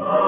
Oh. 0.00 0.27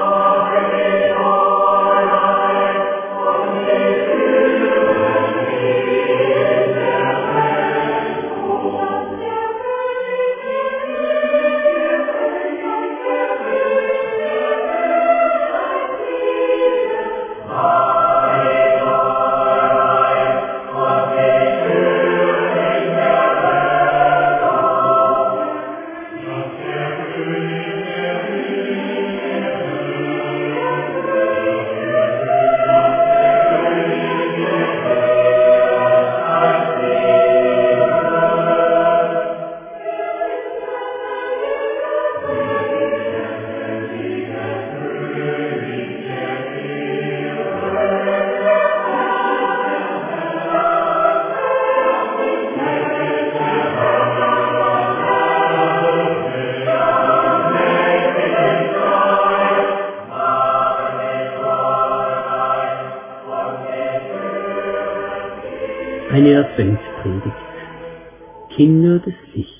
Kinder 68.60 68.98
des 68.98 69.14
Lichts. 69.34 69.54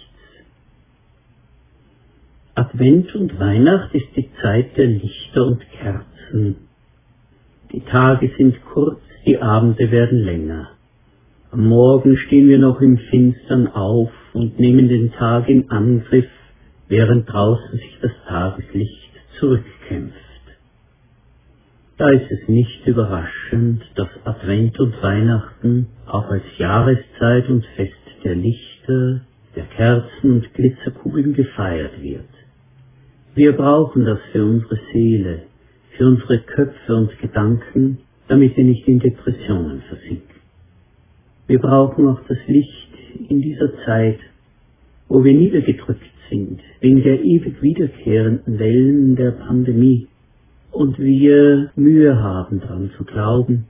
Advent 2.55 3.15
und 3.15 3.41
Weihnacht 3.41 3.95
ist 3.95 4.15
die 4.15 4.29
Zeit 4.43 4.77
der 4.77 4.89
Lichter 4.89 5.47
und 5.47 5.63
Kerzen. 5.71 6.69
Die 7.73 7.81
Tage 7.81 8.31
sind 8.37 8.63
kurz, 8.67 9.01
die 9.25 9.39
Abende 9.39 9.91
werden 9.91 10.19
länger. 10.19 10.73
Am 11.51 11.67
Morgen 11.67 12.19
stehen 12.19 12.47
wir 12.49 12.59
noch 12.59 12.83
im 12.83 12.99
Finstern 12.99 13.69
auf 13.69 14.11
und 14.35 14.61
nehmen 14.61 14.91
den 14.91 15.13
Tag 15.13 15.49
in 15.49 15.71
Angriff, 15.71 16.29
während 16.89 17.27
draußen 17.33 17.79
sich 17.79 17.99
das 18.03 18.13
Tageslicht 18.29 19.13
zurückkämpft. 19.39 20.15
Da 21.97 22.11
ist 22.11 22.31
es 22.31 22.49
nicht 22.49 22.87
überraschend, 22.87 23.83
dass 23.95 24.09
Advent 24.25 24.79
und 24.79 25.03
Weihnachten 25.03 25.87
auch 26.05 26.29
als 26.29 26.45
Jahreszeit 26.59 27.49
und 27.49 27.65
Fest 27.77 27.95
der 28.25 28.37
Lichter, 28.81 29.21
der 29.57 29.65
Kerzen 29.65 30.33
und 30.33 30.55
Glitzerkugeln 30.55 31.35
gefeiert 31.35 32.01
wird. 32.01 32.29
Wir 33.35 33.53
brauchen 33.53 34.05
das 34.05 34.19
für 34.33 34.45
unsere 34.45 34.79
Seele, 34.93 35.43
für 35.97 36.07
unsere 36.07 36.39
Köpfe 36.39 36.97
und 36.97 37.19
Gedanken, 37.19 37.99
damit 38.29 38.57
wir 38.57 38.65
nicht 38.65 38.87
in 38.87 39.01
Depressionen 39.01 39.83
versinken. 39.83 40.41
Wir 41.47 41.59
brauchen 41.59 42.07
auch 42.09 42.21
das 42.29 42.39
Licht 42.47 42.89
in 43.29 43.41
dieser 43.41 43.73
Zeit, 43.85 44.19
wo 45.09 45.25
wir 45.25 45.35
niedergedrückt 45.35 46.01
sind 46.31 46.61
wegen 46.81 47.03
der 47.03 47.21
ewig 47.23 47.61
wiederkehrenden 47.61 48.59
Wellen 48.59 49.17
der 49.17 49.33
Pandemie 49.33 50.07
und 50.71 50.99
wir 50.99 51.73
Mühe 51.75 52.17
haben 52.17 52.61
daran 52.61 52.93
zu 52.97 53.05
glauben, 53.05 53.67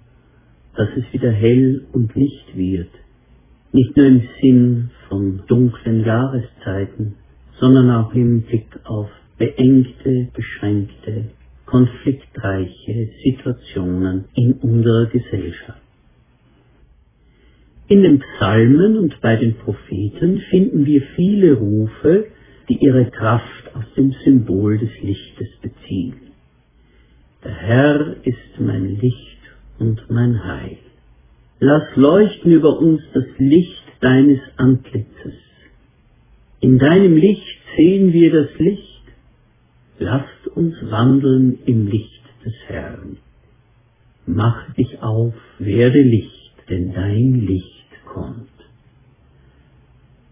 dass 0.77 0.89
es 0.97 1.11
wieder 1.13 1.31
hell 1.31 1.87
und 1.93 2.15
Licht 2.15 2.55
wird, 2.55 2.91
nicht 3.73 3.97
nur 3.97 4.07
im 4.07 4.23
Sinn 4.41 4.91
von 5.11 5.43
dunklen 5.47 6.07
Jahreszeiten, 6.07 7.17
sondern 7.59 7.91
auch 7.91 8.15
im 8.15 8.43
Blick 8.43 8.69
auf 8.85 9.11
beengte, 9.37 10.29
beschränkte, 10.35 11.25
konfliktreiche 11.67 13.11
Situationen 13.25 14.27
in 14.35 14.53
unserer 14.55 15.07
Gesellschaft. 15.07 15.81
In 17.89 18.03
den 18.03 18.21
Psalmen 18.21 18.99
und 18.99 19.21
bei 19.21 19.37
den 19.37 19.57
Propheten 19.57 20.39
finden 20.51 20.87
wir 20.87 21.03
viele 21.17 21.55
Rufe, 21.55 22.27
die 22.69 22.79
ihre 22.85 23.11
Kraft 23.11 23.75
aus 23.75 23.85
dem 23.97 24.13
Symbol 24.25 24.79
des 24.79 24.91
Lichtes 25.03 25.49
beziehen. 25.61 26.15
Der 27.43 27.55
Herr 27.55 28.17
ist 28.23 28.61
mein 28.61 29.01
Licht 29.01 29.41
und 29.79 30.09
mein 30.09 30.45
Heil. 30.45 30.79
Lass 31.59 31.97
leuchten 31.97 32.53
über 32.53 32.79
uns 32.79 33.03
das 33.13 33.25
Licht 33.39 33.90
deines 34.01 34.41
Antlitzes. 34.57 35.35
In 36.61 36.79
deinem 36.79 37.17
Licht 37.17 37.59
sehen 37.77 38.13
wir 38.13 38.33
das 38.33 38.59
Licht. 38.59 39.03
Lasst 39.99 40.47
uns 40.55 40.75
wandeln 40.91 41.59
im 41.67 41.87
Licht 41.87 42.23
des 42.45 42.55
Herrn. 42.67 43.19
Mach 44.27 44.73
dich 44.75 45.03
auf, 45.03 45.35
werde 45.59 46.03
Licht, 46.03 46.55
denn 46.69 46.93
dein 46.93 47.47
Licht 47.47 47.89
kommt. 48.07 48.49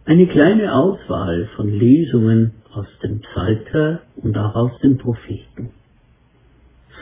Eine 0.05 0.27
kleine 0.27 0.75
Auswahl 0.75 1.49
von 1.57 1.69
Lesungen 1.69 2.53
aus 2.73 2.87
dem 3.03 3.21
Psalter 3.21 4.03
und 4.17 4.37
auch 4.39 4.55
aus 4.55 4.81
den 4.81 4.97
Propheten. 4.97 5.71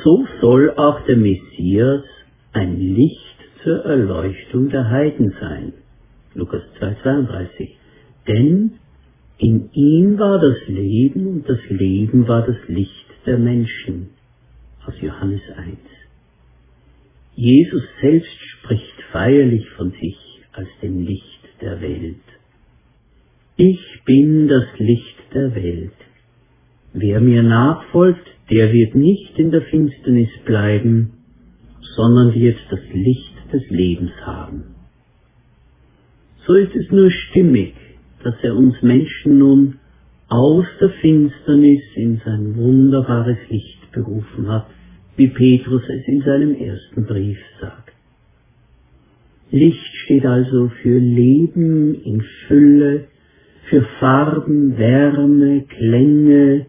So 0.02 0.26
soll 0.40 0.70
auch 0.76 1.04
der 1.06 1.16
Messias 1.16 2.04
ein 2.52 2.78
Licht 2.80 3.36
zur 3.62 3.84
Erleuchtung 3.84 4.70
der 4.70 4.90
Heiden 4.90 5.34
sein. 5.40 5.72
Lukas 6.36 6.62
2,32. 6.78 7.70
Denn 8.28 8.72
in 9.38 9.70
ihm 9.72 10.18
war 10.18 10.38
das 10.38 10.66
Leben 10.68 11.26
und 11.26 11.48
das 11.48 11.60
Leben 11.68 12.28
war 12.28 12.46
das 12.46 12.56
Licht 12.68 13.06
der 13.26 13.38
Menschen. 13.38 14.10
Aus 14.86 14.94
Johannes 15.00 15.42
1. 15.56 15.78
Jesus 17.34 17.82
selbst 18.00 18.38
spricht 18.58 19.02
feierlich 19.12 19.68
von 19.70 19.90
sich 19.90 20.16
als 20.52 20.68
dem 20.82 21.00
Licht 21.00 21.42
der 21.60 21.80
Welt. 21.80 22.16
Ich 23.56 24.02
bin 24.04 24.48
das 24.48 24.66
Licht 24.78 25.16
der 25.34 25.54
Welt. 25.54 25.92
Wer 26.92 27.20
mir 27.20 27.42
nachfolgt, 27.42 28.26
der 28.50 28.72
wird 28.72 28.94
nicht 28.94 29.38
in 29.38 29.50
der 29.50 29.62
Finsternis 29.62 30.30
bleiben, 30.44 31.12
sondern 31.94 32.34
wird 32.34 32.58
das 32.70 32.80
Licht 32.92 33.34
des 33.52 33.68
Lebens 33.70 34.12
haben. 34.24 34.75
So 36.46 36.54
ist 36.54 36.74
es 36.76 36.90
nur 36.92 37.10
stimmig, 37.10 37.74
dass 38.22 38.34
er 38.42 38.54
uns 38.54 38.80
Menschen 38.80 39.38
nun 39.38 39.78
aus 40.28 40.66
der 40.80 40.90
Finsternis 40.90 41.82
in 41.96 42.20
sein 42.24 42.56
wunderbares 42.56 43.38
Licht 43.48 43.90
berufen 43.90 44.48
hat, 44.48 44.66
wie 45.16 45.28
Petrus 45.28 45.82
es 45.88 46.06
in 46.06 46.22
seinem 46.22 46.54
ersten 46.54 47.04
Brief 47.04 47.38
sagt. 47.60 47.92
Licht 49.50 49.94
steht 50.04 50.24
also 50.24 50.68
für 50.82 50.98
Leben 50.98 51.94
in 52.02 52.22
Fülle, 52.46 53.04
für 53.68 53.82
Farben, 53.98 54.78
Wärme, 54.78 55.64
Klänge, 55.68 56.66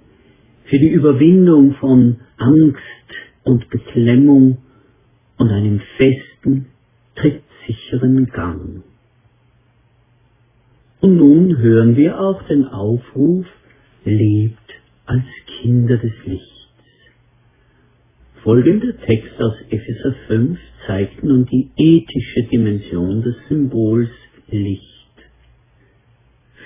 für 0.66 0.80
die 0.80 0.90
Überwindung 0.90 1.74
von 1.76 2.18
Angst 2.38 2.80
und 3.44 3.70
Beklemmung 3.70 4.58
und 5.38 5.50
einem 5.50 5.82
festen, 5.98 6.68
trittsicheren 7.16 8.28
Gang. 8.28 8.84
Und 11.00 11.18
nun 11.18 11.58
hören 11.58 11.96
wir 11.96 12.20
auch 12.20 12.42
den 12.48 12.66
Aufruf, 12.66 13.46
lebt 14.04 14.74
als 15.06 15.24
Kinder 15.62 15.98
des 15.98 16.14
Lichts. 16.26 16.58
Folgender 18.44 18.98
Text 19.06 19.40
aus 19.40 19.56
Epheser 19.70 20.16
5 20.28 20.60
zeigt 20.88 21.24
nun 21.24 21.46
die 21.46 21.70
ethische 21.76 22.44
Dimension 22.44 23.22
des 23.22 23.36
Symbols 23.48 24.10
Licht. 24.50 24.86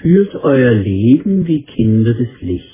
Führt 0.02 0.36
euer 0.36 0.72
Leben 0.72 1.48
wie 1.48 1.64
Kinder 1.64 2.14
des 2.14 2.30
Lichts. 2.40 2.68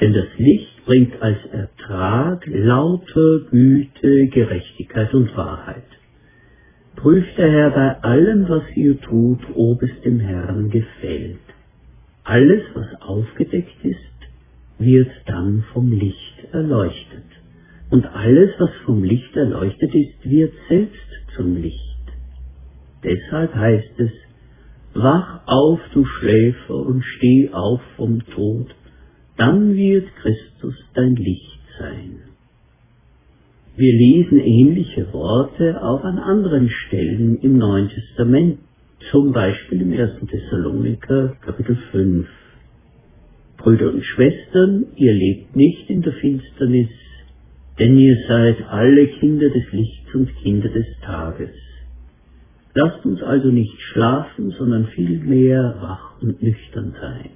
Denn 0.00 0.12
das 0.12 0.26
Licht 0.36 0.84
bringt 0.84 1.20
als 1.22 1.38
Ertrag 1.46 2.44
lauter 2.46 3.40
Güte, 3.50 4.26
Gerechtigkeit 4.26 5.14
und 5.14 5.34
Wahrheit. 5.36 5.84
Prüft 6.96 7.38
daher 7.38 7.70
bei 7.70 8.02
allem, 8.02 8.48
was 8.48 8.62
ihr 8.76 9.00
tut, 9.00 9.40
ob 9.54 9.82
es 9.82 10.00
dem 10.02 10.20
Herrn 10.20 10.70
gefällt. 10.70 11.38
Alles, 12.24 12.62
was 12.74 13.02
aufgedeckt 13.02 13.84
ist, 13.84 13.98
wird 14.78 15.10
dann 15.26 15.64
vom 15.72 15.92
Licht 15.92 16.48
erleuchtet. 16.52 17.24
Und 17.90 18.06
alles, 18.06 18.50
was 18.58 18.70
vom 18.86 19.04
Licht 19.04 19.36
erleuchtet 19.36 19.94
ist, 19.94 20.28
wird 20.28 20.52
selbst 20.68 21.10
zum 21.36 21.56
Licht. 21.56 21.80
Deshalb 23.02 23.54
heißt 23.54 24.00
es, 24.00 24.10
Wach 24.94 25.40
auf, 25.46 25.80
du 25.92 26.04
Schläfer, 26.04 26.76
und 26.76 27.02
steh 27.02 27.50
auf 27.52 27.80
vom 27.96 28.24
Tod, 28.26 28.74
dann 29.36 29.74
wird 29.74 30.06
Christus 30.16 30.74
dein 30.94 31.16
Licht 31.16 31.60
sein. 31.78 32.23
Wir 33.76 33.92
lesen 33.92 34.38
ähnliche 34.38 35.12
Worte 35.12 35.82
auch 35.82 36.04
an 36.04 36.20
anderen 36.20 36.70
Stellen 36.70 37.40
im 37.40 37.58
Neuen 37.58 37.88
Testament, 37.88 38.60
zum 39.10 39.32
Beispiel 39.32 39.82
im 39.82 39.92
1. 39.92 40.12
Thessaloniker 40.30 41.34
Kapitel 41.40 41.76
5. 41.90 42.24
Brüder 43.56 43.92
und 43.92 44.04
Schwestern, 44.04 44.86
ihr 44.94 45.12
lebt 45.12 45.56
nicht 45.56 45.90
in 45.90 46.02
der 46.02 46.12
Finsternis, 46.12 46.88
denn 47.80 47.98
ihr 47.98 48.16
seid 48.28 48.62
alle 48.68 49.08
Kinder 49.08 49.50
des 49.50 49.64
Lichts 49.72 50.14
und 50.14 50.32
Kinder 50.36 50.68
des 50.68 50.86
Tages. 51.02 51.50
Lasst 52.74 53.04
uns 53.04 53.24
also 53.24 53.48
nicht 53.48 53.76
schlafen, 53.90 54.52
sondern 54.52 54.86
vielmehr 54.94 55.78
wach 55.80 56.22
und 56.22 56.40
nüchtern 56.40 56.94
sein, 57.00 57.30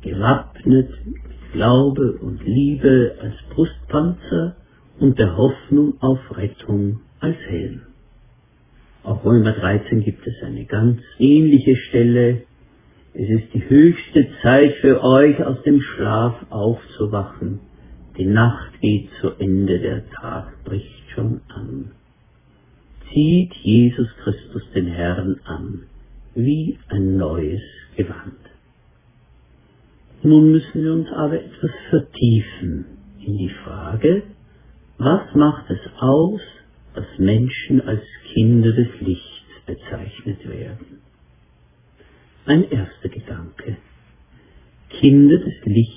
gewappnet 0.00 0.88
mit 1.04 1.52
Glaube 1.52 2.12
und 2.22 2.42
Liebe 2.42 3.16
als 3.20 3.34
Brustpanzer 3.54 4.56
und 4.98 5.18
der 5.18 5.36
Hoffnung 5.36 5.94
auf 6.00 6.18
Rettung 6.36 7.00
als 7.20 7.36
Helm. 7.48 7.82
Auf 9.02 9.24
Römer 9.24 9.52
13 9.52 10.04
gibt 10.04 10.26
es 10.26 10.34
eine 10.42 10.64
ganz 10.64 11.00
ähnliche 11.18 11.76
Stelle. 11.76 12.42
Es 13.14 13.28
ist 13.28 13.52
die 13.52 13.68
höchste 13.68 14.28
Zeit 14.42 14.74
für 14.80 15.02
euch, 15.02 15.42
aus 15.44 15.62
dem 15.62 15.80
Schlaf 15.80 16.34
aufzuwachen. 16.50 17.60
Die 18.16 18.26
Nacht 18.26 18.80
geht 18.80 19.08
zu 19.20 19.30
Ende, 19.38 19.80
der 19.80 20.08
Tag 20.10 20.64
bricht 20.64 21.10
schon 21.14 21.40
an. 21.48 21.92
Zieht 23.12 23.52
Jesus 23.62 24.08
Christus 24.22 24.62
den 24.74 24.86
Herrn 24.86 25.40
an, 25.44 25.82
wie 26.34 26.78
ein 26.88 27.16
neues 27.16 27.62
Gewand. 27.96 28.38
Nun 30.22 30.52
müssen 30.52 30.84
wir 30.84 30.92
uns 30.92 31.08
aber 31.10 31.42
etwas 31.42 31.72
vertiefen 31.90 32.84
in 33.18 33.36
die 33.36 33.52
Frage, 33.64 34.22
was 35.04 35.34
macht 35.34 35.70
es 35.70 35.80
aus, 35.98 36.40
dass 36.94 37.06
Menschen 37.18 37.80
als 37.80 38.02
Kinder 38.32 38.72
des 38.72 38.88
Lichts 39.00 39.46
bezeichnet 39.66 40.48
werden? 40.48 41.00
Ein 42.46 42.70
erster 42.70 43.08
Gedanke. 43.08 43.76
Kinder 44.90 45.38
des 45.38 45.54
Lichts 45.64 45.96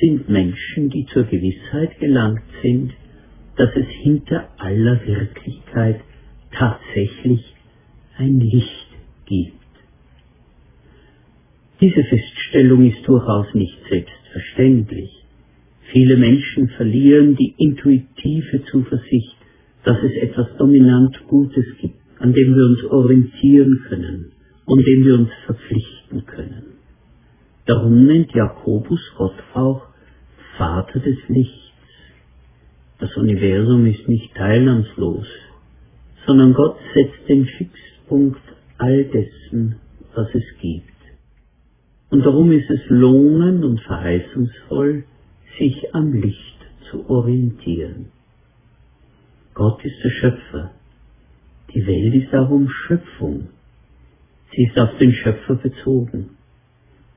sind 0.00 0.28
Menschen, 0.28 0.90
die 0.90 1.06
zur 1.06 1.24
Gewissheit 1.24 1.98
gelangt 1.98 2.42
sind, 2.62 2.92
dass 3.56 3.70
es 3.74 3.88
hinter 4.02 4.48
aller 4.58 5.04
Wirklichkeit 5.04 6.00
tatsächlich 6.52 7.54
ein 8.16 8.38
Licht 8.38 8.88
gibt. 9.26 9.54
Diese 11.80 12.04
Feststellung 12.04 12.88
ist 12.90 13.06
durchaus 13.06 13.52
nicht 13.54 13.78
selbstverständlich. 13.88 15.17
Viele 15.92 16.16
Menschen 16.16 16.68
verlieren 16.70 17.34
die 17.36 17.54
intuitive 17.56 18.64
Zuversicht, 18.70 19.36
dass 19.84 19.96
es 20.02 20.12
etwas 20.22 20.48
dominant 20.58 21.18
Gutes 21.28 21.64
gibt, 21.80 21.98
an 22.18 22.32
dem 22.34 22.54
wir 22.54 22.64
uns 22.64 22.84
orientieren 22.84 23.84
können 23.88 24.32
und 24.66 24.86
dem 24.86 25.04
wir 25.04 25.14
uns 25.14 25.30
verpflichten 25.46 26.26
können. 26.26 26.62
Darum 27.64 28.06
nennt 28.06 28.32
Jakobus 28.32 29.00
Gott 29.16 29.36
auch 29.54 29.86
Vater 30.58 31.00
des 31.00 31.16
Lichts. 31.28 31.54
Das 32.98 33.16
Universum 33.16 33.86
ist 33.86 34.08
nicht 34.08 34.34
teilnahmslos, 34.34 35.26
sondern 36.26 36.52
Gott 36.52 36.76
setzt 36.94 37.28
den 37.28 37.46
Fixpunkt 37.46 38.42
all 38.76 39.04
dessen, 39.04 39.76
was 40.14 40.28
es 40.34 40.44
gibt. 40.60 40.84
Und 42.10 42.26
darum 42.26 42.52
ist 42.52 42.68
es 42.68 42.80
lohnend 42.88 43.64
und 43.64 43.80
verheißungsvoll, 43.80 45.04
sich 45.58 45.94
am 45.94 46.12
Licht 46.12 46.58
zu 46.90 47.08
orientieren. 47.08 48.06
Gott 49.54 49.84
ist 49.84 50.02
der 50.04 50.10
Schöpfer. 50.10 50.70
Die 51.74 51.86
Welt 51.86 52.14
ist 52.14 52.32
darum 52.32 52.68
Schöpfung. 52.68 53.48
Sie 54.52 54.64
ist 54.64 54.78
auf 54.78 54.96
den 54.98 55.12
Schöpfer 55.12 55.56
bezogen. 55.56 56.30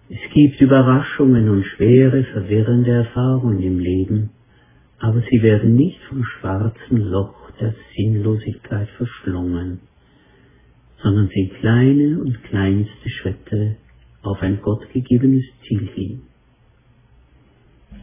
Es 0.10 0.20
gibt 0.34 0.60
Überraschungen 0.60 1.48
und 1.50 1.64
schwere, 1.64 2.24
verwirrende 2.26 2.92
Erfahrungen 2.92 3.62
im 3.62 3.80
Leben, 3.80 4.32
aber 5.00 5.22
sie 5.22 5.42
werden 5.42 5.76
nicht 5.76 6.02
vom 6.10 6.26
schwarzen 6.26 6.98
Loch 6.98 7.52
der 7.62 7.74
Sinnlosigkeit 7.96 8.90
verschlungen, 8.98 9.80
sondern 11.02 11.30
sind 11.30 11.54
kleine 11.60 12.20
und 12.20 12.44
kleinste 12.44 13.10
Schritte 13.10 13.78
auf 14.22 14.42
ein 14.42 14.62
gottgegebenes 14.62 15.46
Ziel 15.66 15.88
hin. 15.96 16.22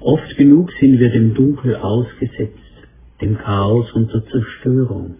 Oft 0.00 0.36
genug 0.36 0.70
sind 0.80 0.98
wir 0.98 1.10
dem 1.10 1.34
Dunkel 1.34 1.76
ausgesetzt, 1.76 2.58
dem 3.20 3.36
Chaos 3.36 3.92
und 3.92 4.12
der 4.12 4.24
Zerstörung. 4.26 5.16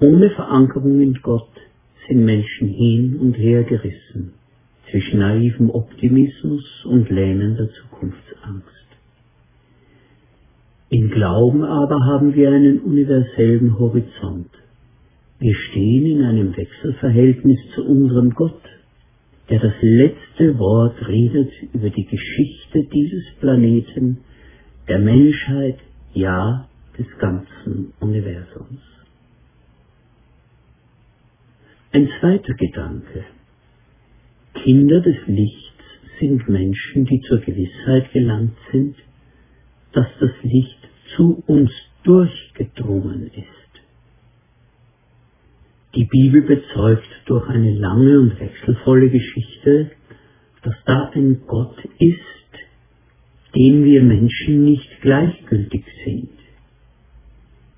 Ohne 0.00 0.30
Verankerung 0.30 1.00
in 1.00 1.14
Gott 1.22 1.50
sind 2.06 2.24
Menschen 2.24 2.68
hin 2.68 3.18
und 3.20 3.34
her 3.34 3.64
gerissen 3.64 4.34
zwischen 4.90 5.20
naivem 5.20 5.70
Optimismus 5.70 6.84
und 6.84 7.08
lähmender 7.08 7.68
Zukunftsangst. 7.70 8.68
Im 10.90 11.10
Glauben 11.10 11.64
aber 11.64 12.04
haben 12.04 12.34
wir 12.34 12.50
einen 12.50 12.80
universellen 12.80 13.78
Horizont. 13.78 14.50
Wir 15.38 15.54
stehen 15.54 16.04
in 16.04 16.22
einem 16.22 16.56
Wechselverhältnis 16.56 17.58
zu 17.74 17.84
unserem 17.84 18.30
Gott 18.34 18.60
der 19.52 19.60
das 19.60 19.74
letzte 19.82 20.58
Wort 20.58 20.96
redet 21.06 21.52
über 21.74 21.90
die 21.90 22.06
Geschichte 22.06 22.84
dieses 22.90 23.34
Planeten, 23.38 24.20
der 24.88 24.98
Menschheit, 24.98 25.78
ja 26.14 26.66
des 26.96 27.06
ganzen 27.18 27.92
Universums. 28.00 28.80
Ein 31.92 32.08
zweiter 32.18 32.54
Gedanke. 32.54 33.26
Kinder 34.54 35.02
des 35.02 35.18
Lichts 35.26 35.84
sind 36.18 36.48
Menschen, 36.48 37.04
die 37.04 37.20
zur 37.20 37.40
Gewissheit 37.40 38.10
gelangt 38.12 38.56
sind, 38.70 38.96
dass 39.92 40.06
das 40.18 40.32
Licht 40.44 40.78
zu 41.14 41.42
uns 41.46 41.70
durchgedrungen 42.04 43.30
ist. 43.34 43.61
Die 45.94 46.06
Bibel 46.06 46.40
bezeugt 46.40 47.06
durch 47.26 47.46
eine 47.50 47.70
lange 47.74 48.18
und 48.18 48.40
wechselvolle 48.40 49.10
Geschichte, 49.10 49.90
dass 50.62 50.74
da 50.86 51.10
ein 51.14 51.42
Gott 51.46 51.76
ist, 51.98 53.54
dem 53.54 53.84
wir 53.84 54.02
Menschen 54.02 54.64
nicht 54.64 54.88
gleichgültig 55.02 55.84
sind. 56.06 56.30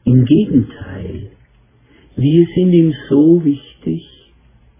Im 0.04 0.25
Gegenteil, 0.25 1.33
wir 2.14 2.47
sind 2.54 2.73
ihm 2.73 2.94
so 3.09 3.44
wichtig, 3.44 4.09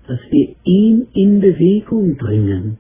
dass 0.07 0.21
wir 0.31 0.55
ihn 0.63 1.09
in 1.15 1.41
Bewegung 1.41 2.17
bringen. 2.17 2.79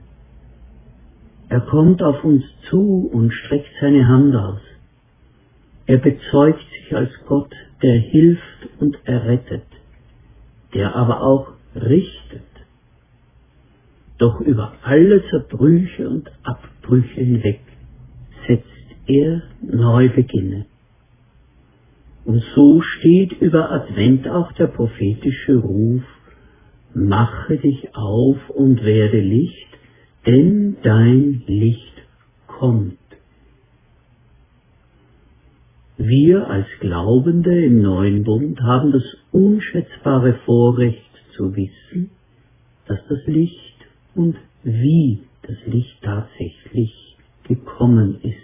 Er 1.49 1.63
kommt 1.63 2.01
auf 2.01 2.23
uns 2.23 2.45
zu 2.71 3.11
und 3.13 3.33
streckt 3.33 3.71
seine 3.81 4.07
Hand 4.07 4.37
aus. 4.37 4.61
Er 5.87 5.99
bezeugt 5.99 6.65
sich 6.79 6.95
als 6.95 7.11
Gott, 7.27 7.53
der 7.83 7.99
hilft 7.99 8.69
und 8.79 8.97
errettet 9.05 9.65
der 10.75 10.95
aber 10.95 11.23
auch 11.23 11.53
richtet. 11.75 12.43
Doch 14.19 14.41
über 14.41 14.75
alle 14.83 15.25
Zerbrüche 15.29 16.09
und 16.09 16.31
Abbrüche 16.43 17.21
hinweg 17.21 17.61
setzt 18.47 18.65
er 19.07 19.43
Neubeginne. 19.63 20.67
Und 22.25 22.43
so 22.55 22.81
steht 22.81 23.33
über 23.33 23.71
Advent 23.71 24.29
auch 24.29 24.53
der 24.53 24.69
prophetische 24.69 25.57
Ruf, 25.57 26.03
mache 26.95 27.59
dich 27.59 27.95
auf 27.95 28.51
und 28.51 28.83
werde 28.85 29.21
Licht, 29.21 29.69
denn 30.27 30.77
dein 30.83 31.43
Licht 31.47 31.93
kommt. 32.47 32.99
Wir 35.97 36.51
als 36.51 36.67
Glaubende 36.81 37.65
im 37.65 37.81
neuen 37.81 38.25
Bund 38.25 38.61
haben 38.61 38.91
das 38.91 39.05
unschätzbare 39.31 40.35
Vorrecht 40.45 41.01
zu 41.37 41.55
wissen, 41.55 42.11
dass 42.89 42.99
das 43.09 43.25
Licht 43.27 43.77
und 44.17 44.35
wie 44.65 45.21
das 45.43 45.57
Licht 45.67 46.03
tatsächlich 46.03 47.17
gekommen 47.47 48.19
ist. 48.23 48.35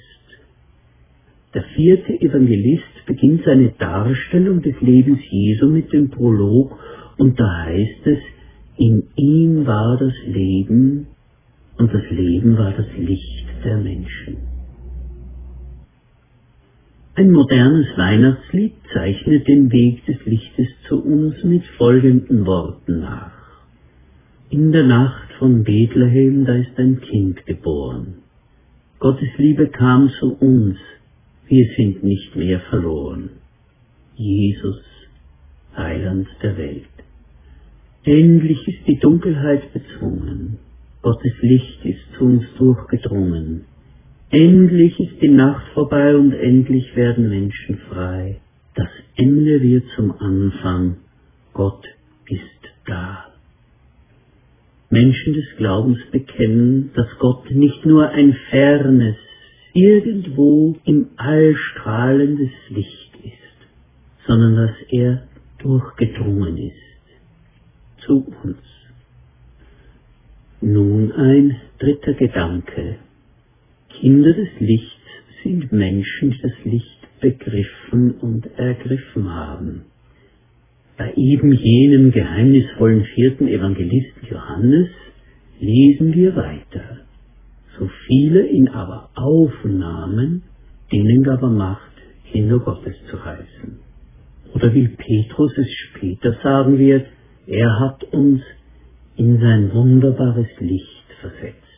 Der 1.54 1.64
vierte 1.75 2.12
Evangelist 2.21 3.07
beginnt 3.07 3.42
seine 3.45 3.71
Darstellung 3.71 4.62
des 4.62 4.80
Lebens 4.80 5.21
Jesu 5.28 5.69
mit 5.69 5.92
dem 5.92 6.11
Prolog 6.11 6.78
und 7.19 7.40
da 7.40 7.64
heißt 7.64 8.07
es, 8.07 8.19
in 8.76 9.09
ihm 9.16 9.66
war 9.66 9.99
das 9.99 10.14
Leben 10.26 11.09
und 11.78 11.92
das 11.92 12.09
Leben 12.11 12.57
war 12.57 12.73
das 12.73 12.87
Licht 12.97 13.47
der 13.64 13.78
Menschen. 13.78 14.50
Ein 17.17 17.33
modernes 17.33 17.87
Weihnachtslied 17.97 18.75
zeichnet 18.95 19.49
den 19.49 19.73
Weg 19.73 20.07
des 20.07 20.25
Lichtes 20.25 20.69
zu 20.87 21.02
uns 21.02 21.43
mit 21.43 21.64
folgenden 21.76 22.47
Worten 22.47 23.00
nach. 23.00 23.33
In 24.49 24.71
der 24.71 24.85
Nacht 24.85 25.33
von 25.38 25.64
Bethlehem, 25.64 26.45
da 26.45 26.55
ist 26.55 26.79
ein 26.79 27.00
Kind 27.00 27.45
geboren. 27.47 28.23
Gottes 29.00 29.29
Liebe 29.38 29.69
kam 29.69 30.11
zu 30.21 30.35
uns. 30.35 30.79
Wir 31.49 31.67
sind 31.76 32.05
nicht 32.05 32.37
mehr 32.37 32.61
verloren. 32.61 33.31
Jesus, 34.14 34.81
Heiland 35.76 36.29
der 36.43 36.57
Welt. 36.57 36.85
Endlich 38.05 38.69
ist 38.69 38.87
die 38.87 38.99
Dunkelheit 38.99 39.73
bezwungen. 39.73 40.59
Gottes 41.02 41.33
Licht 41.43 41.85
ist 41.85 42.19
zu 42.19 42.25
uns 42.25 42.45
durchgedrungen. 42.57 43.64
Endlich 44.31 44.99
ist 45.01 45.21
die 45.21 45.29
Nacht 45.29 45.67
vorbei 45.75 46.15
und 46.15 46.33
endlich 46.33 46.95
werden 46.95 47.29
Menschen 47.29 47.79
frei. 47.91 48.41
Das 48.77 48.89
Ende 49.17 49.61
wird 49.61 49.85
zum 49.97 50.13
Anfang. 50.13 50.99
Gott 51.53 51.85
ist 52.29 52.73
da. 52.87 53.27
Menschen 54.89 55.35
des 55.35 55.47
Glaubens 55.57 55.99
bekennen, 56.13 56.91
dass 56.95 57.09
Gott 57.19 57.51
nicht 57.51 57.85
nur 57.85 58.11
ein 58.11 58.37
fernes, 58.51 59.17
irgendwo 59.73 60.77
im 60.85 61.09
All 61.17 61.57
strahlendes 61.57 62.53
Licht 62.69 63.13
ist, 63.25 64.27
sondern 64.29 64.55
dass 64.55 64.77
er 64.91 65.27
durchgedrungen 65.59 66.57
ist 66.57 68.05
zu 68.07 68.33
uns. 68.45 68.59
Nun 70.61 71.11
ein 71.13 71.57
dritter 71.81 72.15
Gedanke. 72.15 72.99
Kinder 74.00 74.33
des 74.33 74.49
Lichts 74.61 74.97
sind 75.42 75.73
Menschen, 75.73 76.30
die 76.30 76.40
das 76.40 76.64
Licht 76.64 77.21
begriffen 77.21 78.12
und 78.12 78.47
ergriffen 78.57 79.28
haben. 79.28 79.83
Bei 80.97 81.12
eben 81.16 81.52
jenem 81.52 82.11
geheimnisvollen 82.11 83.04
vierten 83.14 83.47
Evangelisten 83.47 84.26
Johannes 84.30 84.88
lesen 85.61 86.14
wir 86.14 86.35
weiter. 86.35 87.00
So 87.78 87.90
viele 88.07 88.47
ihn 88.49 88.69
aber 88.69 89.11
aufnahmen, 89.14 90.45
denen 90.90 91.23
gab 91.23 91.42
er 91.42 91.50
Macht, 91.50 91.92
Kinder 92.33 92.59
Gottes 92.59 92.95
zu 93.11 93.23
heißen. 93.23 93.80
Oder 94.54 94.75
wie 94.75 94.88
Petrus 94.88 95.52
es 95.59 95.71
später 95.71 96.38
sagen 96.42 96.78
wird, 96.78 97.07
er 97.47 97.80
hat 97.80 98.02
uns 98.12 98.40
in 99.16 99.38
sein 99.40 99.73
wunderbares 99.75 100.49
Licht 100.59 101.04
versetzt. 101.21 101.70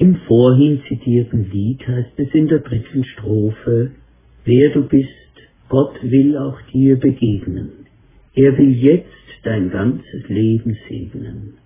Im 0.00 0.16
vorhin 0.26 0.80
zitierten 0.88 1.50
Lied 1.50 1.86
heißt 1.86 2.12
es 2.16 2.32
in 2.32 2.48
der 2.48 2.60
dritten 2.60 3.04
Strophe, 3.04 3.90
wer 4.46 4.70
du 4.70 4.88
bist, 4.88 5.10
Gott 5.68 5.94
will 6.02 6.38
auch 6.38 6.58
dir 6.72 6.98
begegnen. 6.98 7.84
Er 8.34 8.56
will 8.56 8.72
jetzt 8.72 9.10
dein 9.42 9.68
ganzes 9.68 10.26
Leben 10.28 10.74
segnen. 10.88 11.58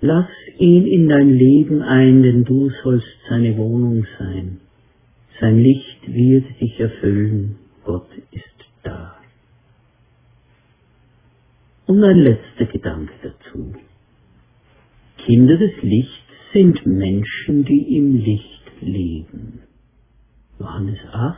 Lass 0.00 0.28
ihn 0.58 0.88
in 0.88 1.08
dein 1.08 1.30
Leben 1.30 1.82
ein, 1.82 2.24
denn 2.24 2.42
du 2.42 2.68
sollst 2.82 3.06
seine 3.28 3.56
Wohnung 3.56 4.06
sein. 4.18 4.58
Sein 5.40 5.60
Licht 5.60 6.00
wird 6.08 6.46
dich 6.60 6.80
erfüllen, 6.80 7.58
Gott 7.84 8.08
ist 8.32 8.58
da. 8.82 9.18
Und 11.86 12.02
ein 12.02 12.18
letzter 12.18 12.66
Gedanke 12.66 13.12
dazu. 13.22 13.72
Kinder 15.18 15.56
des 15.56 15.80
Lichts 15.82 16.21
sind 16.52 16.84
Menschen, 16.86 17.64
die 17.64 17.96
im 17.96 18.16
Licht 18.16 18.62
leben. 18.80 19.62
Johannes 20.58 20.98
8. 21.10 21.36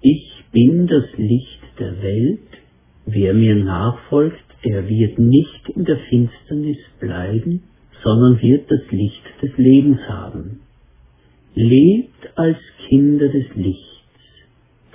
Ich 0.00 0.44
bin 0.52 0.86
das 0.86 1.04
Licht 1.16 1.60
der 1.78 2.02
Welt. 2.02 2.40
Wer 3.06 3.34
mir 3.34 3.54
nachfolgt, 3.54 4.42
der 4.64 4.88
wird 4.88 5.18
nicht 5.18 5.68
in 5.74 5.84
der 5.84 5.98
Finsternis 6.08 6.78
bleiben, 6.98 7.62
sondern 8.02 8.40
wird 8.42 8.70
das 8.70 8.90
Licht 8.90 9.22
des 9.42 9.56
Lebens 9.56 10.00
haben. 10.08 10.60
Lebt 11.54 12.36
als 12.36 12.58
Kinder 12.88 13.28
des 13.28 13.46
Lichts. 13.54 13.84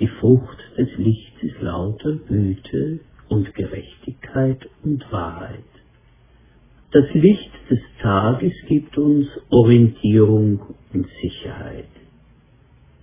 Die 0.00 0.08
Frucht 0.20 0.58
des 0.76 0.88
Lichts 0.98 1.42
ist 1.42 1.60
lauter 1.62 2.16
Güte 2.28 3.00
und 3.28 3.54
Gerechtigkeit 3.54 4.68
und 4.82 5.10
Wahrheit. 5.10 5.69
Das 6.92 7.04
Licht 7.14 7.52
des 7.70 7.78
Tages 8.02 8.52
gibt 8.66 8.98
uns 8.98 9.28
Orientierung 9.48 10.60
und 10.92 11.06
Sicherheit. 11.22 11.86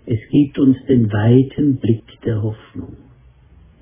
Es 0.06 0.20
gibt 0.30 0.60
uns 0.60 0.78
den 0.88 1.10
weiten 1.10 1.78
Blick 1.78 2.04
der 2.26 2.42
Hoffnung. 2.44 2.98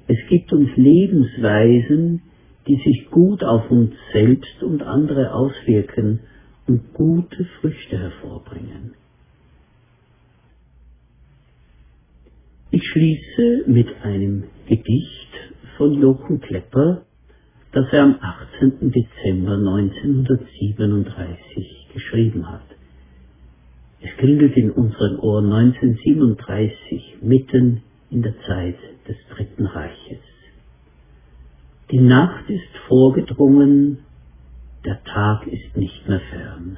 Es 0.07 0.19
gibt 0.29 0.53
uns 0.53 0.69
Lebensweisen, 0.75 2.21
die 2.67 2.75
sich 2.75 3.09
gut 3.09 3.43
auf 3.43 3.71
uns 3.71 3.93
selbst 4.13 4.62
und 4.62 4.83
andere 4.83 5.33
auswirken 5.33 6.19
und 6.67 6.93
gute 6.93 7.45
Früchte 7.59 7.97
hervorbringen. 7.97 8.93
Ich 12.69 12.83
schließe 12.89 13.63
mit 13.65 13.88
einem 14.03 14.43
Gedicht 14.67 15.31
von 15.77 15.93
Jochen 15.93 16.41
Klepper, 16.41 17.05
das 17.75 17.86
er 17.91 18.03
am 18.03 18.15
18. 18.22 18.89
Dezember 18.89 19.58
1937 19.58 21.89
geschrieben 21.94 22.50
hat. 22.50 22.63
Es 24.01 24.15
klingelt 24.15 24.55
in 24.55 24.72
unseren 24.72 25.20
Ohren 25.20 25.51
1937 25.51 27.17
mitten 27.22 27.82
in 28.10 28.22
der 28.22 28.39
Zeit 28.48 28.77
des 29.10 29.17
Dritten 29.36 29.65
Reiches. 29.65 30.24
Die 31.91 32.00
Nacht 32.00 32.50
ist 32.50 32.77
vorgedrungen, 32.88 33.98
der 34.86 35.03
Tag 35.03 35.46
ist 35.46 35.75
nicht 35.75 36.08
mehr 36.08 36.22
fern. 36.32 36.77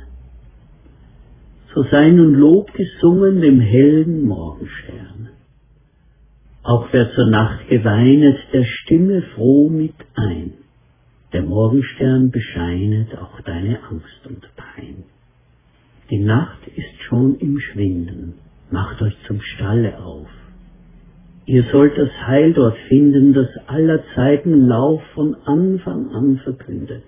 So 1.75 1.83
sei 1.91 2.09
nun 2.09 2.33
Lob 2.33 2.73
gesungen 2.73 3.41
dem 3.41 3.59
hellen 3.59 4.25
Morgenstern. 4.25 5.29
Auch 6.63 6.87
wer 6.91 7.11
zur 7.11 7.29
Nacht 7.29 7.69
geweinet, 7.69 8.39
der 8.51 8.63
stimme 8.63 9.21
froh 9.35 9.69
mit 9.69 9.93
ein. 10.15 10.53
Der 11.33 11.43
Morgenstern 11.43 12.31
bescheinet 12.31 13.17
auch 13.17 13.41
deine 13.41 13.83
Angst 13.83 14.25
und 14.29 14.47
Pein. 14.55 15.03
Die 16.09 16.19
Nacht 16.19 16.65
ist 16.67 17.01
schon 17.01 17.35
im 17.39 17.59
Schwinden, 17.59 18.35
macht 18.71 19.01
euch 19.01 19.15
zum 19.27 19.41
Stalle 19.41 19.99
auf. 19.99 20.29
Ihr 21.45 21.63
sollt 21.71 21.97
das 21.97 22.11
Heil 22.25 22.53
dort 22.53 22.77
finden, 22.87 23.33
das 23.33 23.49
aller 23.67 24.03
Zeiten 24.15 24.67
Lauf 24.67 25.01
von 25.15 25.35
Anfang 25.45 26.11
an 26.11 26.37
verkündet, 26.37 27.03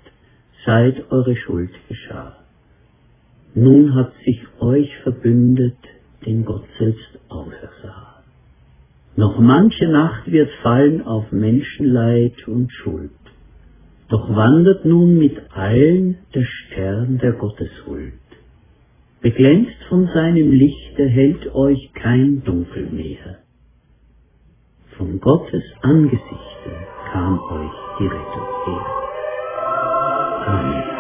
seit 0.66 1.10
eure 1.12 1.38
Schuld 1.38 1.72
geschah. 1.88 2.36
Nun 3.56 3.96
hat 3.96 4.12
sich 4.26 4.42
euch 4.60 4.96
verbündet, 5.04 5.78
den 6.26 6.44
Gott 6.44 6.66
selbst 6.78 7.20
aufersah. 7.30 8.22
Noch 9.16 9.40
manche 9.40 9.88
Nacht 9.88 10.30
wird 10.30 10.50
fallen 10.62 11.02
auf 11.02 11.32
Menschenleid 11.32 12.48
und 12.48 12.72
Schuld. 12.72 13.12
Doch 14.10 14.30
wandert 14.36 14.86
nun 14.86 15.18
mit 15.18 15.38
allen 15.52 16.18
der 16.34 16.44
Stern 16.44 17.20
der 17.20 17.34
Gotteshuld. 17.34 18.14
Beglänzt 19.22 19.84
von 19.90 20.08
seinem 20.08 20.52
Lichte 20.52 21.08
hält 21.08 21.54
euch 21.54 21.92
kein 21.94 22.44
Dunkel 22.44 22.90
mehr 22.92 23.40
von 25.00 25.18
Gottes 25.22 25.64
Angesichte 25.82 26.72
kam 27.14 27.40
euch 27.40 27.72
die 28.00 28.06
Rettung 28.06 28.48
her. 28.66 28.86
Amen. 30.46 30.99